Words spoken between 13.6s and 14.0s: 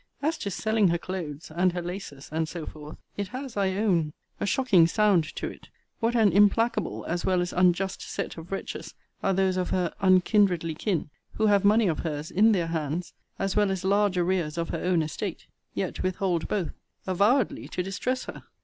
as